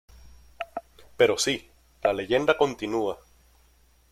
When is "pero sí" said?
1.15-1.69